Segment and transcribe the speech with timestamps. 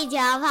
[0.00, 0.48] 地球跑，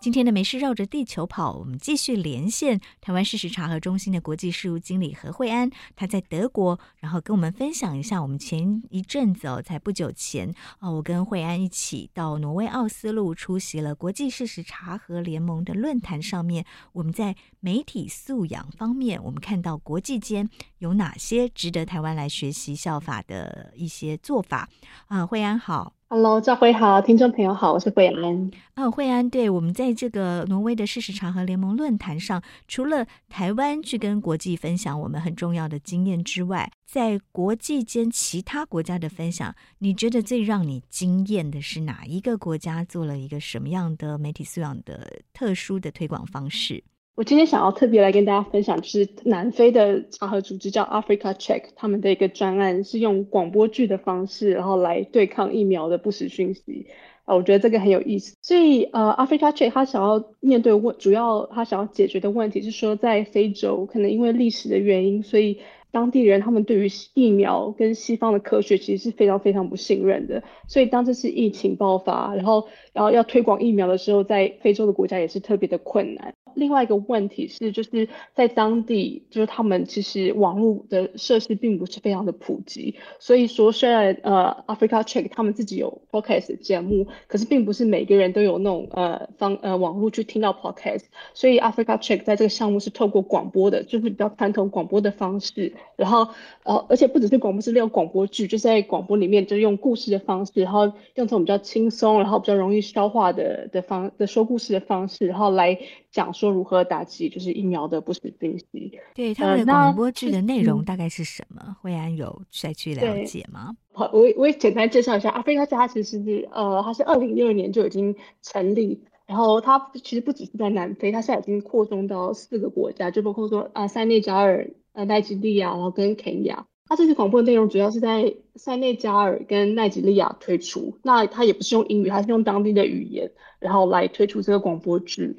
[0.00, 24.70] 今天的没事绕着地球跑，我们继续连线台湾事实查核中心的国际事务经理何惠安，他在德国，然后跟我们分享一下我们前一阵子哦，才不久前啊，我跟惠安一起到挪威奥斯陆出席了国际事实查核联盟的论坛上面，我们在媒体素养方面，我们看到国际间有哪些值得台湾来学习效法的一些做法
[25.08, 25.92] 啊，惠安好。
[26.12, 28.50] Hello，兆辉好，听众朋友好，我是惠安。
[28.74, 46.82] 哦，惠安，对，我们在这个挪威的事实查核联盟论坛上，除了台湾去跟国际分享我们很重要的经验之外，在国际间其他国家的分享，你觉得最让你惊艳的是哪一个国家做了一个什么样的媒体素养的特殊的推广方式？
[47.16, 56.86] 我今天想要特别来跟大家分享，就是南非的查核组织叫 Africa Check，他们的一个专案是用广播剧的方式，然后来对抗疫苗的不实讯息。
[57.26, 58.34] 啊，我觉得这个很有意思。
[58.40, 65.60] 所以，呃，Africa Check 他想要面对问，主要他想要解决的问题是说，在非洲可能因为历史的原因，所以
[65.92, 70.42] 当地人他们对于疫苗跟西方的科学其实是非常非常不信任的。
[70.66, 76.34] 所以，当这次疫情爆发，然后然后要推广疫苗的时候，在非洲的国家也是特别的困难。
[76.54, 96.26] 另外一个问题是，就是在当地，就是他们其实网络的设施并不是非常的普及，所以说虽然呃 Africa Check 他们自己有 podcast 节目，可是并不是每个人都有那种呃方呃网络去听到 podcast，所以 Africa Check 在这个项目是透过广播的，就是比较传统广播的方式，然后
[96.64, 105.78] 呃而且不只是广播，是利用广播剧，就是在广播里面就用故事的方式，然后用这种比较轻松，然后比较容易消化的的方的说故事的方式，然后来。
[106.12, 108.98] 讲说如何打击就是疫苗的不实信息。
[109.14, 111.76] 对，他们的广播剧的内容大概是什么？
[111.80, 113.76] 惠、呃、安有再去了解吗？
[113.92, 115.30] 好，我我也简单介绍一下。
[115.30, 126.66] Africa Check 它其实是呃，它是二零一二年就已经成立，然后它其实不只是在南非，它现在已经扩充到四个国家，就包括说啊，塞内加尔、呃，奈及利亚，然后跟肯亚。
[126.90, 133.30] 它这些广播的内容主要是在塞内加尔跟奈及利亚推出，那它也不是用英语，它是用当地的语言，
[133.60, 135.36] 然后来推出这个广播剧。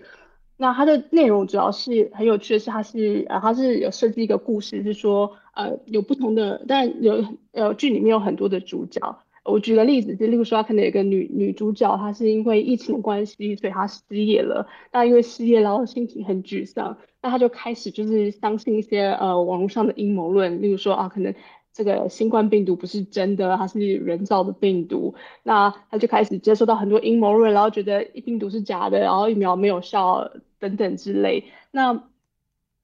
[0.56, 9.02] 那它的内容主要是很有趣的是，它是呃，它是有设计一个故事，是说呃，有不同的，但有呃剧里面有很多的主角。
[9.44, 14.68] 我举个例子，就例如说，可能有个女女主角，她是因为疫情的关系，所以她失业了。
[14.92, 21.34] 那因为失业，然后心情很沮丧，那她就开始就是相信一些呃网络上的阴谋论，例如说啊，可能。
[21.74, 25.16] 这个新冠病毒不是真的，它是人造的病毒。
[25.42, 30.30] 那她就开始接受到很多阴谋论，然后觉得病毒是假的，然后疫苗没有效
[30.60, 31.46] 等等之类。
[31.72, 32.04] 那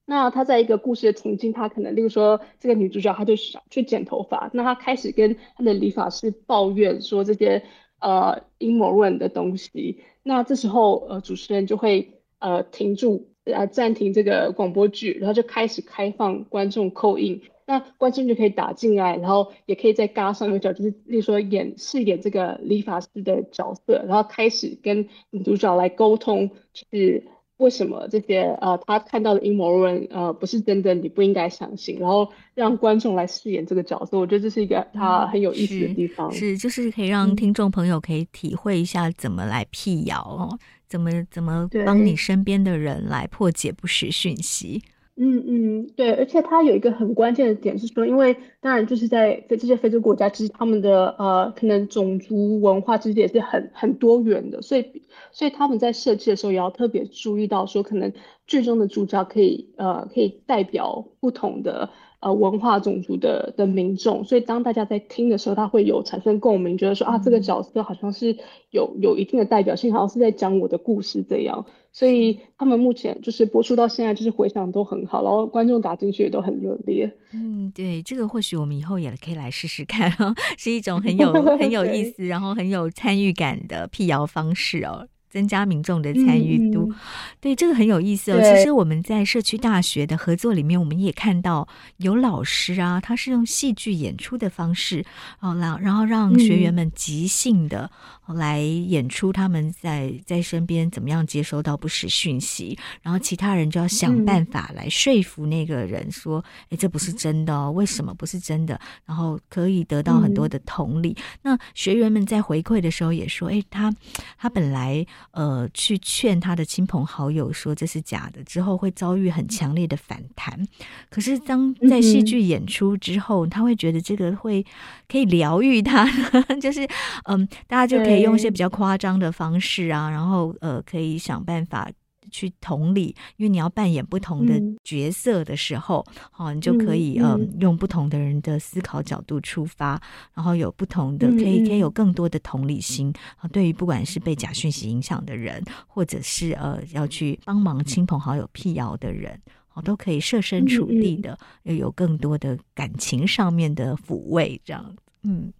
[0.09, 7.62] 那他在一个故事的情境，他可能例如说这个女主角，她就想去剪头发，那她开始跟她的理发师抱怨说这些
[8.00, 10.00] 呃阴谋论的东西。
[10.24, 17.42] 那这时候呃主持人就会呃停住呃暂停这个广播剧，然后就开始开放观众扣印。
[17.69, 27.25] 那观众就可以打进来，然后也可以再嘎上一个角，就是例如说演饰演这个理发师的角色，然后开始跟女主角来沟通，是
[27.57, 36.30] 为什么这些呃他看到的阴谋论呃不是真的，你不应该相信，然后让观众来饰演这个角色，我觉得这是一个他很有意思的地方。
[36.30, 40.57] 嗯、是，是，就是可以让听众朋友可以体会一下怎么来辟谣哦，
[40.88, 44.81] 怎么怎么帮你身边的人来破解不实讯息。
[45.19, 58.14] 嗯嗯，对，而且它有一个很关键的点是说，因为当然就是在在这些非洲国家，其实他们的呃可能种族文化其实也是很很多元的，所以所以他们在设计的时候也要特别注意到说，可能
[58.46, 61.90] 剧中的主角可以呃可以代表不同的。
[62.19, 68.36] 呃，文化种族的的民众，所以当大家在听的时候，他会有产生共鸣，觉得说啊，这个角色好像是
[68.72, 71.66] 有有一定的代表性，好像是在讲我的故事这样。
[71.92, 77.12] 所以他们目前就是播出到现在，就是回响都很好，然后观众打进去也都很热烈。
[77.34, 85.08] 嗯，对，这个或许我们以后也可以来试试看哦， 是一种很有 很有意思，然后很有参与感的辟谣方式哦。
[85.30, 86.96] 增加民众的参与度，嗯，
[87.42, 88.40] 对，这个很有意思哦。
[88.42, 95.04] 其实我们在社区大学的合作里面，我们也看到有老师啊，他是用戏剧演出的方式
[95.40, 97.90] 哦，让然后让学员们即兴的
[98.28, 108.80] 来演出他们在在身边怎么样接收到不实讯息，然后其他人就要想办法来说服那个人说，哎，这不是真的哦，为什么不是真的？
[109.06, 111.16] 然后可以得到很多的同理。
[111.42, 113.94] 那学员们在回馈的时候也说，哎，他
[114.38, 115.06] 他本来。
[115.32, 120.68] 呃，去劝他的亲朋好友说这是假的，之后会遭遇很强烈的反弹。
[121.10, 124.66] 可是当在戏剧演出之后，他会觉得这个会
[125.08, 126.06] 可以疗愈他，
[126.62, 126.84] 就是
[127.26, 131.90] 嗯、呃，大家就可以用一些比较夸张的方式啊，然后呃，可以想办法。
[132.32, 140.02] 去同理，因为你要扮演不同的角色的时候，好、嗯哦，你就可以嗯、呃，用不同的人的思考角度出发，
[140.34, 143.48] 然后有不同的，可以可以有更多的同理心啊。
[143.50, 149.40] 对于不管是被假讯息影响的人，或者是呃要去帮忙亲朋好友辟谣的人，
[149.74, 154.96] 哦，都可以设身处地的，又有更多的感情上面的抚慰，这样。
[155.24, 155.52] 嗯，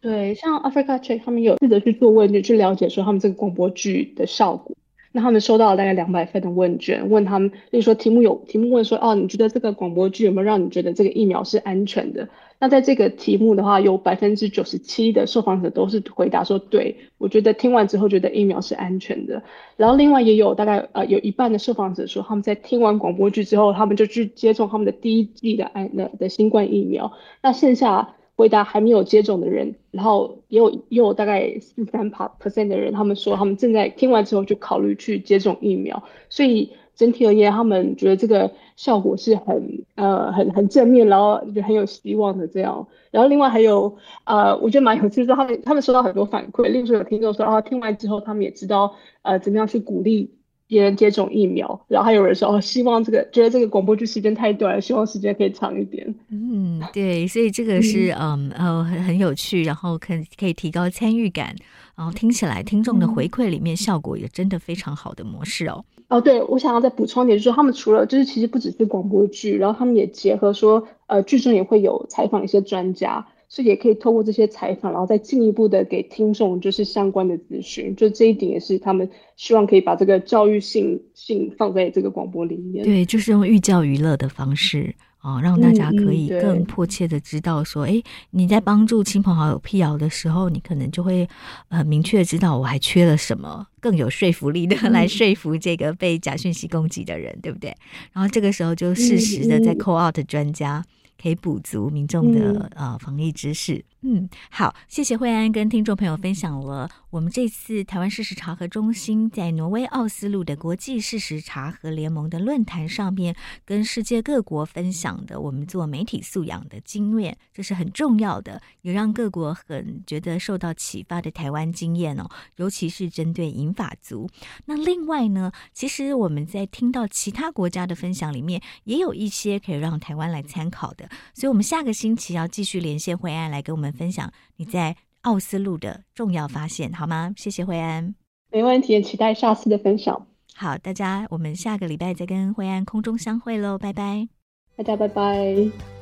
[0.00, 4.76] 对，像 Africa Check 他们有试着去做问卷，去了解说他们这个广播剧的效果。
[5.12, 12.28] 那他们收到了大概两百份的问卷，问他们，例如说题目有题目问说，哦，你觉得这个广播剧有没有让你觉得这个疫苗是安全的？
[12.58, 19.42] 那在这个题目的话，有百分之九十七的受访者都是回答说，对，我觉得听完之后觉得疫苗是安全的。
[19.76, 27.12] 然后另外也有大概呃有一半的受访者说，他们在听完广播剧之后，他们就去接种他们的第一剂的安的的新冠疫苗。
[27.42, 28.14] 那剩下。
[28.42, 42.88] 回答还没有接种的人，然后也有也有大概四三 percent 的人，他们说他们正在听完之后就考虑去接种疫苗，所以整体而言，他们觉得这个效果是很呃很很正面，然后就很有希望的这样。
[43.12, 50.34] 然后另外还有呃，我觉得蛮有趣的，他们他们收到很多反馈，例如说有听众说啊，听完之后他们也知道呃怎么样去鼓励。
[50.72, 56.14] 别人接种疫苗，然后还有人说哦，希望这个觉得这个广播剧时间太短了，希望时间可以长一点。
[56.30, 61.54] 嗯，对，所以这个是嗯呃很很有趣，然后可可以提高参与感，
[61.94, 65.84] 然后听起来听众的回馈里面效果也真的非常好的模式哦。
[66.08, 73.26] 哦，对，我想要再补充一点，就是他们除了就是其实不只是广播剧，然后他们也结合说呃剧中也会有采访一些专家。
[73.52, 79.06] 所以也可以透过这些采访，然后再进一步的给听众就是相关的资讯，就这一点也是他们
[79.36, 82.82] 希望可以把这个教育性性放在这个广播里面。
[82.82, 91.28] 对，就是用寓教于乐的方式啊、哦，让大家可以更迫切的知道说，哎、你在帮助亲朋好友辟谣的时候，你可能就会
[91.68, 97.76] 呃明确知道我还缺了什么，更有说服力的来说服这个被假讯息攻击的人，对不对？
[98.14, 100.82] 然后这个时候就适时的在 call out 专家。
[101.22, 103.84] 可以补足民众的呃防疫知识。
[104.04, 124.28] 嗯，好，谢谢惠安跟听众朋友分享了我们这次台湾事实查核中心在挪威奥斯陆的国际事实查核联盟的论坛上面，跟世界各国分享的我们做媒体素养的经验，这是很重要的，也让各国很觉得受到启发的台湾经验哦，尤其是针对银发族。
[124.64, 133.98] 那另外呢，其实我们在听到其他国家的分享里面，也有一些可以让台湾来参考的，所以我们下个星期要继续连线惠安来跟我们们。
[133.98, 137.32] 分享你在奥斯陆的重要发现，好吗？
[137.36, 138.12] 谢谢惠安，
[138.50, 140.26] 没问题，期待下次的分享。
[140.56, 144.28] 好，大家，我们下个礼拜再跟惠安空中相会喽，拜拜，
[144.76, 146.01] 大家拜拜。